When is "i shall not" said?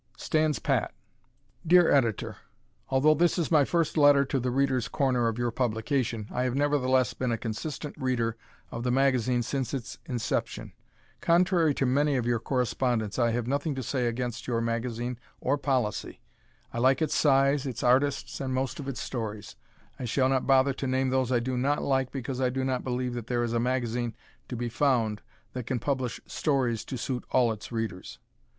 19.99-20.47